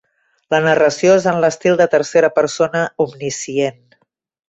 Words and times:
La 0.53 0.61
narració 0.67 1.11
és 1.17 1.27
en 1.33 1.37
l'estil 1.45 1.79
de 1.83 1.89
tercera 1.97 2.33
persona 2.41 2.85
omniscient. 3.09 3.83